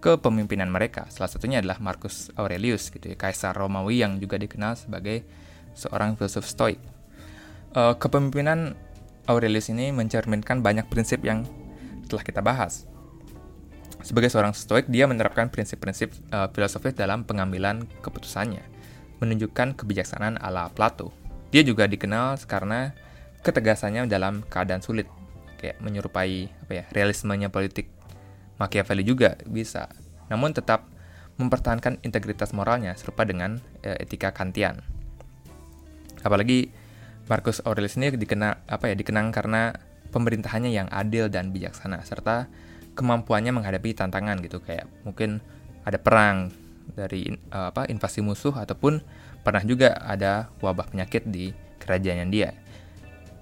kepemimpinan 0.00 0.72
mereka. 0.72 1.06
Salah 1.12 1.28
satunya 1.28 1.60
adalah 1.60 1.76
Marcus 1.78 2.32
Aurelius 2.34 2.88
gitu 2.88 3.12
ya, 3.12 3.16
kaisar 3.16 3.52
Romawi 3.52 4.00
yang 4.00 4.16
juga 4.16 4.40
dikenal 4.40 4.74
sebagai 4.80 5.22
seorang 5.76 6.16
filsuf 6.16 6.48
stoik. 6.48 6.80
Uh, 7.76 7.94
kepemimpinan 8.00 8.74
Aurelius 9.28 9.70
ini 9.70 9.94
mencerminkan 9.94 10.64
banyak 10.64 10.88
prinsip 10.90 11.22
yang 11.22 11.46
telah 12.10 12.24
kita 12.26 12.42
bahas. 12.42 12.88
Sebagai 14.00 14.32
seorang 14.32 14.56
stoik, 14.56 14.88
dia 14.88 15.04
menerapkan 15.04 15.52
prinsip-prinsip 15.52 16.10
uh, 16.32 16.48
filosofis 16.50 16.96
dalam 16.96 17.22
pengambilan 17.28 17.84
keputusannya, 18.00 18.64
menunjukkan 19.20 19.76
kebijaksanaan 19.76 20.40
ala 20.40 20.72
Plato. 20.72 21.12
Dia 21.52 21.60
juga 21.60 21.84
dikenal 21.84 22.40
karena 22.48 22.96
ketegasannya 23.44 24.08
dalam 24.08 24.40
keadaan 24.48 24.80
sulit, 24.80 25.04
kayak 25.60 25.76
menyerupai 25.84 26.48
apa 26.48 26.72
ya 26.72 26.84
realismenya 26.90 27.52
politik 27.52 27.99
Machiavelli 28.60 29.02
juga 29.02 29.40
bisa, 29.48 29.88
namun 30.28 30.52
tetap 30.52 30.84
mempertahankan 31.40 32.04
integritas 32.04 32.52
moralnya 32.52 32.92
serupa 33.00 33.24
dengan 33.24 33.56
uh, 33.82 33.96
etika 33.96 34.36
Kantian. 34.36 34.84
Apalagi 36.20 36.68
Marcus 37.24 37.64
Aurelius 37.64 37.96
ini 37.96 38.12
dikenal 38.12 38.60
apa 38.68 38.92
ya 38.92 38.94
dikenang 38.94 39.32
karena 39.32 39.72
pemerintahannya 40.12 40.68
yang 40.68 40.90
adil 40.92 41.32
dan 41.32 41.54
bijaksana 41.54 42.02
serta 42.04 42.50
kemampuannya 42.98 43.54
menghadapi 43.54 43.94
tantangan 43.94 44.42
gitu 44.44 44.60
kayak 44.60 44.90
mungkin 45.06 45.40
ada 45.86 45.96
perang 45.96 46.52
dari 46.92 47.30
uh, 47.54 47.70
apa 47.70 47.86
invasi 47.88 48.20
musuh 48.20 48.52
ataupun 48.52 49.00
pernah 49.40 49.62
juga 49.64 49.96
ada 49.96 50.50
wabah 50.60 50.90
penyakit 50.92 51.24
di 51.30 51.54
kerajaan 51.80 52.28
dia. 52.28 52.52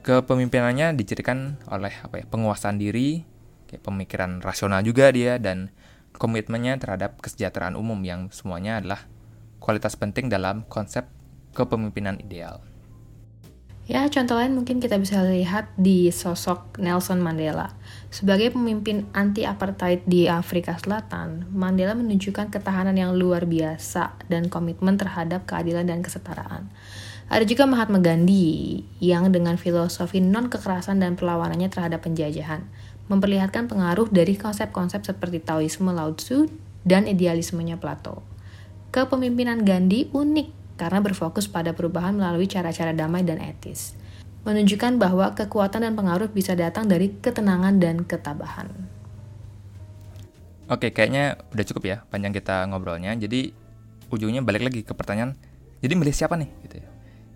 Kepemimpinannya 0.04 0.94
dicirikan 0.94 1.58
oleh 1.68 1.92
apa 2.00 2.22
ya 2.22 2.24
penguasaan 2.28 2.78
diri, 2.78 3.26
kayak 3.68 3.84
pemikiran 3.84 4.40
rasional 4.40 4.80
juga 4.80 5.12
dia 5.12 5.36
dan 5.36 5.68
komitmennya 6.16 6.80
terhadap 6.80 7.20
kesejahteraan 7.20 7.76
umum 7.76 8.00
yang 8.02 8.32
semuanya 8.32 8.80
adalah 8.80 9.04
kualitas 9.60 9.94
penting 9.94 10.32
dalam 10.32 10.64
konsep 10.66 11.06
kepemimpinan 11.52 12.16
ideal. 12.18 12.64
Ya, 13.88 14.04
contoh 14.12 14.36
lain 14.36 14.52
mungkin 14.52 14.84
kita 14.84 15.00
bisa 15.00 15.24
lihat 15.24 15.72
di 15.80 16.12
sosok 16.12 16.76
Nelson 16.76 17.24
Mandela. 17.24 17.72
Sebagai 18.12 18.52
pemimpin 18.52 19.08
anti-apartheid 19.16 20.04
di 20.04 20.28
Afrika 20.28 20.76
Selatan, 20.76 21.48
Mandela 21.56 21.96
menunjukkan 21.96 22.52
ketahanan 22.52 23.00
yang 23.00 23.16
luar 23.16 23.48
biasa 23.48 24.28
dan 24.28 24.52
komitmen 24.52 25.00
terhadap 25.00 25.48
keadilan 25.48 25.88
dan 25.88 26.04
kesetaraan. 26.04 26.68
Ada 27.32 27.48
juga 27.48 27.64
Mahatma 27.64 28.00
Gandhi 28.04 28.84
yang 29.00 29.32
dengan 29.32 29.56
filosofi 29.56 30.20
non-kekerasan 30.20 31.00
dan 31.00 31.16
perlawanannya 31.16 31.72
terhadap 31.72 32.04
penjajahan, 32.04 32.68
memperlihatkan 33.08 33.66
pengaruh 33.66 34.08
dari 34.12 34.36
konsep-konsep 34.36 35.04
seperti 35.04 35.40
Taoisme 35.40 35.90
Lao 35.92 36.12
Tzu 36.12 36.48
dan 36.84 37.08
idealismenya 37.08 37.80
Plato. 37.80 38.24
Kepemimpinan 38.92 39.64
Gandhi 39.64 40.08
unik 40.12 40.80
karena 40.80 41.02
berfokus 41.02 41.50
pada 41.50 41.74
perubahan 41.74 42.14
melalui 42.14 42.46
cara-cara 42.46 42.94
damai 42.94 43.26
dan 43.26 43.42
etis. 43.42 43.98
Menunjukkan 44.46 44.96
bahwa 44.96 45.34
kekuatan 45.34 45.84
dan 45.84 45.92
pengaruh 45.98 46.30
bisa 46.30 46.54
datang 46.54 46.86
dari 46.86 47.12
ketenangan 47.18 47.76
dan 47.82 48.06
ketabahan. 48.06 48.70
Oke, 50.68 50.92
kayaknya 50.92 51.40
udah 51.52 51.64
cukup 51.64 51.82
ya 51.88 51.96
panjang 52.12 52.32
kita 52.32 52.68
ngobrolnya. 52.68 53.16
Jadi 53.16 53.52
ujungnya 54.12 54.40
balik 54.40 54.68
lagi 54.68 54.80
ke 54.84 54.92
pertanyaan, 54.92 55.36
jadi 55.80 55.92
milih 55.96 56.14
siapa 56.14 56.36
nih? 56.36 56.48
Gitu 56.64 56.76
ya. 56.80 56.88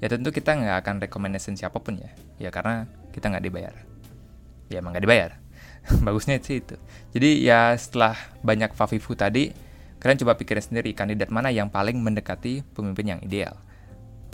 ya 0.05 0.07
tentu 0.09 0.33
kita 0.33 0.57
nggak 0.57 0.77
akan 0.85 0.95
rekomendasi 1.09 1.53
siapa 1.57 1.81
pun 1.81 2.01
ya, 2.01 2.13
ya 2.37 2.49
karena 2.49 2.89
kita 3.13 3.29
nggak 3.29 3.45
dibayar. 3.45 3.75
Ya 4.73 4.81
emang 4.81 4.97
nggak 4.97 5.05
dibayar. 5.05 5.31
Bagusnya 6.07 6.39
sih 6.39 6.63
itu. 6.63 6.79
Jadi 7.13 7.47
ya 7.47 7.75
setelah 7.75 8.15
banyak 8.43 8.73
Fafifu 8.75 9.19
tadi, 9.19 9.51
Kalian 10.03 10.19
coba 10.19 10.35
pikirin 10.35 10.59
sendiri 10.59 10.91
kandidat 10.99 11.31
mana 11.31 11.55
yang 11.55 11.71
paling 11.71 11.95
mendekati 11.95 12.67
pemimpin 12.75 13.15
yang 13.15 13.21
ideal. 13.23 13.55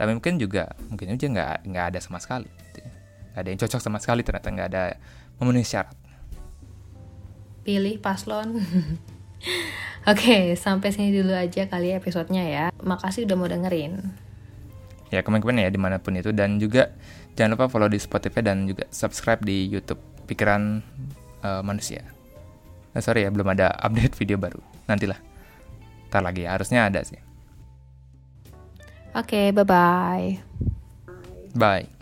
Tapi 0.01 0.17
mungkin 0.17 0.41
juga 0.41 0.73
mungkin 0.89 1.13
aja 1.13 1.29
nggak 1.29 1.69
nggak 1.69 1.85
ada 1.93 1.99
sama 2.01 2.17
sekali. 2.17 2.49
Gitu 2.49 2.81
ya. 2.81 2.91
Gak 3.37 3.41
ada 3.45 3.49
yang 3.53 3.61
cocok 3.61 3.81
sama 3.85 4.01
sekali 4.01 4.25
ternyata 4.25 4.49
nggak 4.49 4.69
ada 4.73 4.97
memenuhi 5.37 5.69
syarat. 5.69 5.93
Pilih 7.69 8.01
paslon. 8.01 8.65
Oke, 10.11 10.57
sampai 10.57 10.89
sini 10.89 11.13
dulu 11.13 11.37
aja 11.37 11.69
kali 11.69 11.93
episodenya 11.93 12.45
ya. 12.49 12.65
Makasih 12.81 13.29
udah 13.29 13.37
mau 13.37 13.53
dengerin. 13.53 14.09
Ya, 15.13 15.21
kemarin-kemarin 15.21 15.69
ya 15.69 15.71
di 15.77 15.77
mana 15.77 16.01
pun 16.01 16.17
itu. 16.17 16.33
Dan 16.33 16.57
juga 16.57 16.97
jangan 17.37 17.61
lupa 17.61 17.69
follow 17.69 17.93
di 17.93 18.01
Spotify 18.01 18.41
dan 18.41 18.65
juga 18.65 18.89
subscribe 18.89 19.45
di 19.45 19.69
YouTube 19.69 20.01
Pikiran 20.25 20.81
uh, 21.43 21.63
Manusia. 21.63 22.03
Nah, 22.95 23.03
sorry 23.05 23.27
ya, 23.27 23.31
belum 23.31 23.49
ada 23.53 23.71
update 23.79 24.17
video 24.17 24.41
baru. 24.41 24.61
Nantilah. 24.89 25.21
Ntar 26.09 26.23
lagi, 26.25 26.49
harusnya 26.49 26.89
ada 26.89 27.05
sih. 27.05 27.21
Oke, 29.13 29.35
okay, 29.35 29.47
bye-bye. 29.53 30.41
Bye. 31.57 31.98